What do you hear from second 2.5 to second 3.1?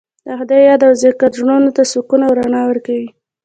ورکوي.